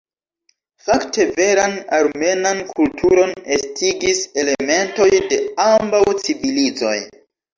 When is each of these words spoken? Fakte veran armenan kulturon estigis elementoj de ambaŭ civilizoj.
Fakte 0.85 1.25
veran 1.33 1.75
armenan 1.97 2.61
kulturon 2.79 3.35
estigis 3.59 4.23
elementoj 4.43 5.09
de 5.35 5.39
ambaŭ 5.67 6.03
civilizoj. 6.25 6.97